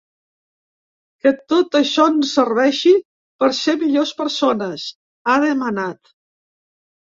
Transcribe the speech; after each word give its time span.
Que 1.25 1.33
tot 1.53 1.75
això 1.79 2.05
ens 2.11 2.31
serveixi 2.37 2.93
per 3.43 3.51
ser 3.59 3.77
millors 3.83 4.15
persones, 4.23 4.87
ha 5.29 5.37
demanat. 5.47 6.13